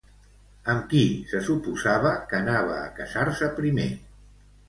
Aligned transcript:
Amb 0.71 0.85
qui 0.93 1.01
se 1.33 1.41
suposava 1.49 2.15
que 2.31 2.39
anava 2.39 2.79
a 2.85 2.89
casar-se 2.99 3.53
primer? 3.61 3.87